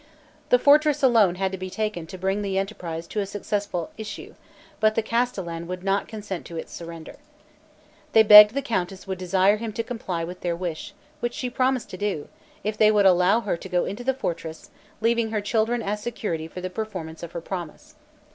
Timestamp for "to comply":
9.73-10.23